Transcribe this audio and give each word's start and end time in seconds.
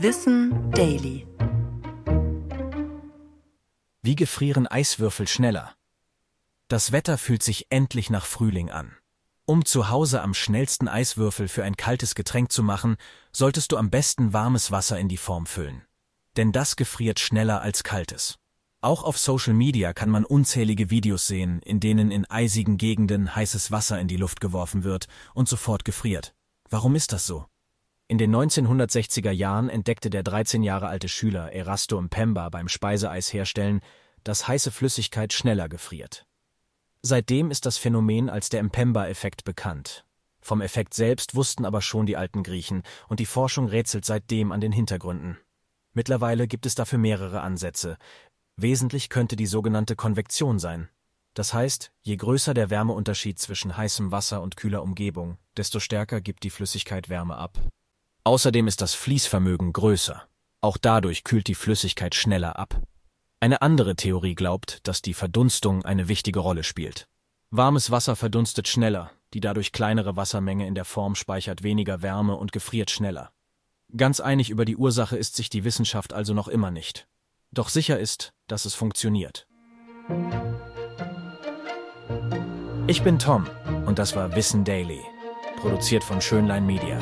Wissen 0.00 0.70
Daily. 0.70 1.26
Wie 4.00 4.14
gefrieren 4.14 4.68
Eiswürfel 4.68 5.26
schneller? 5.26 5.74
Das 6.68 6.92
Wetter 6.92 7.18
fühlt 7.18 7.42
sich 7.42 7.66
endlich 7.70 8.08
nach 8.08 8.24
Frühling 8.24 8.70
an. 8.70 8.96
Um 9.44 9.64
zu 9.64 9.88
Hause 9.88 10.22
am 10.22 10.34
schnellsten 10.34 10.86
Eiswürfel 10.86 11.48
für 11.48 11.64
ein 11.64 11.76
kaltes 11.76 12.14
Getränk 12.14 12.52
zu 12.52 12.62
machen, 12.62 12.96
solltest 13.32 13.72
du 13.72 13.76
am 13.76 13.90
besten 13.90 14.32
warmes 14.32 14.70
Wasser 14.70 15.00
in 15.00 15.08
die 15.08 15.16
Form 15.16 15.46
füllen. 15.46 15.82
Denn 16.36 16.52
das 16.52 16.76
gefriert 16.76 17.18
schneller 17.18 17.60
als 17.60 17.82
kaltes. 17.82 18.38
Auch 18.80 19.02
auf 19.02 19.18
Social 19.18 19.54
Media 19.54 19.94
kann 19.94 20.10
man 20.10 20.24
unzählige 20.24 20.90
Videos 20.90 21.26
sehen, 21.26 21.60
in 21.62 21.80
denen 21.80 22.12
in 22.12 22.24
eisigen 22.24 22.76
Gegenden 22.76 23.34
heißes 23.34 23.72
Wasser 23.72 23.98
in 23.98 24.06
die 24.06 24.16
Luft 24.16 24.40
geworfen 24.40 24.84
wird 24.84 25.08
und 25.34 25.48
sofort 25.48 25.84
gefriert. 25.84 26.36
Warum 26.70 26.94
ist 26.94 27.12
das 27.12 27.26
so? 27.26 27.46
In 28.08 28.18
den 28.18 28.34
1960er 28.34 29.30
Jahren 29.30 29.68
entdeckte 29.68 30.10
der 30.10 30.22
13 30.22 30.62
Jahre 30.62 30.88
alte 30.88 31.08
Schüler 31.08 31.52
Erasto 31.52 32.00
Mpemba 32.00 32.48
beim 32.48 32.68
Speiseeis 32.68 33.32
herstellen, 33.32 33.80
dass 34.24 34.48
heiße 34.48 34.70
Flüssigkeit 34.70 35.32
schneller 35.32 35.68
gefriert. 35.68 36.26
Seitdem 37.02 37.50
ist 37.50 37.66
das 37.66 37.78
Phänomen 37.78 38.30
als 38.30 38.48
der 38.48 38.62
Mpemba-Effekt 38.62 39.44
bekannt. 39.44 40.04
Vom 40.40 40.62
Effekt 40.62 40.94
selbst 40.94 41.34
wussten 41.34 41.64
aber 41.64 41.82
schon 41.82 42.06
die 42.06 42.16
alten 42.16 42.42
Griechen, 42.42 42.82
und 43.08 43.20
die 43.20 43.26
Forschung 43.26 43.68
rätselt 43.68 44.04
seitdem 44.04 44.52
an 44.52 44.60
den 44.60 44.72
Hintergründen. 44.72 45.38
Mittlerweile 45.92 46.48
gibt 46.48 46.64
es 46.64 46.74
dafür 46.74 46.98
mehrere 46.98 47.42
Ansätze, 47.42 47.98
Wesentlich 48.60 49.08
könnte 49.08 49.36
die 49.36 49.46
sogenannte 49.46 49.94
Konvektion 49.94 50.58
sein. 50.58 50.88
Das 51.34 51.54
heißt, 51.54 51.92
je 52.02 52.16
größer 52.16 52.54
der 52.54 52.70
Wärmeunterschied 52.70 53.38
zwischen 53.38 53.76
heißem 53.76 54.10
Wasser 54.10 54.42
und 54.42 54.56
kühler 54.56 54.82
Umgebung, 54.82 55.38
desto 55.56 55.78
stärker 55.78 56.20
gibt 56.20 56.42
die 56.42 56.50
Flüssigkeit 56.50 57.08
Wärme 57.08 57.36
ab. 57.36 57.56
Außerdem 58.28 58.68
ist 58.68 58.82
das 58.82 58.92
Fließvermögen 58.92 59.72
größer. 59.72 60.22
Auch 60.60 60.76
dadurch 60.76 61.24
kühlt 61.24 61.46
die 61.46 61.54
Flüssigkeit 61.54 62.14
schneller 62.14 62.58
ab. 62.58 62.78
Eine 63.40 63.62
andere 63.62 63.96
Theorie 63.96 64.34
glaubt, 64.34 64.86
dass 64.86 65.00
die 65.00 65.14
Verdunstung 65.14 65.82
eine 65.86 66.08
wichtige 66.08 66.40
Rolle 66.40 66.62
spielt. 66.62 67.08
Warmes 67.48 67.90
Wasser 67.90 68.16
verdunstet 68.16 68.68
schneller, 68.68 69.10
die 69.32 69.40
dadurch 69.40 69.72
kleinere 69.72 70.16
Wassermenge 70.16 70.66
in 70.66 70.74
der 70.74 70.84
Form 70.84 71.14
speichert 71.14 71.62
weniger 71.62 72.02
Wärme 72.02 72.36
und 72.36 72.52
gefriert 72.52 72.90
schneller. 72.90 73.30
Ganz 73.96 74.20
einig 74.20 74.50
über 74.50 74.66
die 74.66 74.76
Ursache 74.76 75.16
ist 75.16 75.34
sich 75.34 75.48
die 75.48 75.64
Wissenschaft 75.64 76.12
also 76.12 76.34
noch 76.34 76.48
immer 76.48 76.70
nicht. 76.70 77.08
Doch 77.50 77.70
sicher 77.70 77.98
ist, 77.98 78.34
dass 78.46 78.66
es 78.66 78.74
funktioniert. 78.74 79.46
Ich 82.88 83.02
bin 83.02 83.18
Tom 83.18 83.46
und 83.86 83.98
das 83.98 84.14
war 84.14 84.36
Wissen 84.36 84.66
Daily, 84.66 85.00
produziert 85.56 86.04
von 86.04 86.20
Schönlein 86.20 86.66
Media. 86.66 87.00